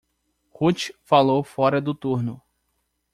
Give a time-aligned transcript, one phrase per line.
[0.59, 2.41] Ruth falou fora do turno.